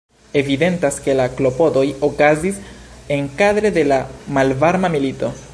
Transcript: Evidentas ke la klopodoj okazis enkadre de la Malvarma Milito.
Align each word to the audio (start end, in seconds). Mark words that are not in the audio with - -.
Evidentas 0.43 0.95
ke 1.07 1.13
la 1.19 1.27
klopodoj 1.41 1.85
okazis 2.09 2.59
enkadre 3.21 3.75
de 3.79 3.87
la 3.93 4.03
Malvarma 4.39 4.95
Milito. 4.97 5.35